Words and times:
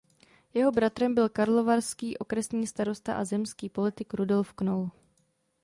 Jeho 0.53 0.71
bratrem 0.71 1.15
byl 1.15 1.29
karlovarský 1.29 2.17
okresní 2.17 2.67
starosta 2.67 3.13
a 3.15 3.25
zemský 3.25 3.69
politik 3.69 4.13
Rudolf 4.13 4.53
Knoll. 4.53 4.89